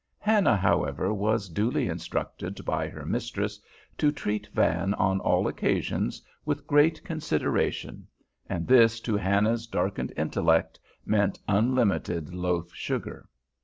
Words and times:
Hannah, 0.17 0.57
however, 0.57 1.13
was 1.13 1.47
duly 1.47 1.87
instructed 1.87 2.65
by 2.65 2.87
her 2.89 3.05
mistress 3.05 3.59
to 3.99 4.11
treat 4.11 4.47
Van 4.47 4.95
on 4.95 5.19
all 5.19 5.47
occasions 5.47 6.23
with 6.43 6.65
great 6.65 7.03
consideration, 7.03 8.07
and 8.49 8.67
this 8.67 8.99
to 9.01 9.15
Hannah's 9.15 9.67
darkened 9.67 10.11
intellect 10.17 10.79
meant 11.05 11.37
unlimited 11.47 12.33
loaf 12.33 12.73
sugar. 12.73 13.29